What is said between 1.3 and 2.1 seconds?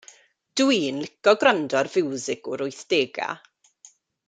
gwrando ar